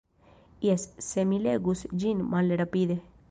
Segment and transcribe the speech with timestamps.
[0.67, 2.99] Jes, se mi legus ĝin malrapide.